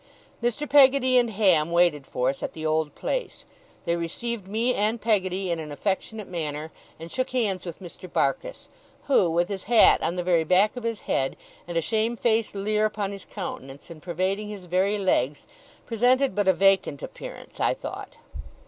[0.41, 0.67] Mr.
[0.67, 3.45] Peggotty and Ham waited for us at the old place.
[3.85, 8.11] They received me and Peggotty in an affectionate manner, and shook hands with Mr.
[8.11, 8.67] Barkis,
[9.03, 11.37] who, with his hat on the very back of his head,
[11.67, 15.45] and a shame faced leer upon his countenance, and pervading his very legs,
[15.85, 18.15] presented but a vacant appearance, I thought.